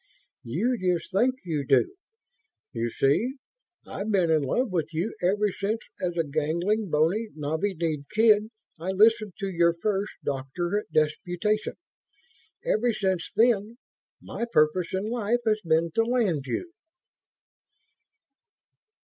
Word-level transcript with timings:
"You 0.43 0.79
just 0.79 1.11
think 1.11 1.35
you 1.45 1.63
do. 1.63 1.93
You 2.73 2.89
see, 2.89 3.35
I've 3.85 4.09
been 4.09 4.31
in 4.31 4.41
love 4.41 4.71
with 4.71 4.95
you 4.95 5.13
ever 5.21 5.51
since, 5.51 5.77
as 6.01 6.17
a 6.17 6.23
gangling, 6.23 6.89
bony, 6.89 7.27
knobby 7.35 7.75
kneed 7.75 8.05
kid, 8.09 8.49
I 8.79 8.93
listened 8.93 9.33
to 9.37 9.47
your 9.47 9.75
first 9.75 10.13
doctorate 10.23 10.91
disputation. 10.91 11.75
Ever 12.65 12.91
since 12.93 13.29
then, 13.35 13.77
my 14.19 14.45
purpose 14.51 14.91
in 14.91 15.03
life 15.07 15.41
has 15.45 15.61
been 15.63 15.91
to 15.91 16.03
land 16.03 16.47
you." 16.47 16.71